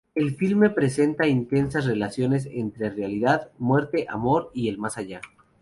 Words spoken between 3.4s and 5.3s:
muerte, amor y el más allá.